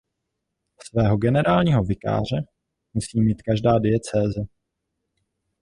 Svého 0.89 1.17
generálního 1.17 1.83
vikáře 1.83 2.43
musí 2.93 3.21
mít 3.21 3.41
každá 3.41 3.79
diecéze. 3.79 4.41